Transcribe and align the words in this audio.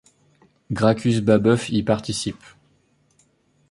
Gracchus 0.71 1.21
Babeuf 1.21 1.69
y 1.69 1.83
participe. 1.83 2.43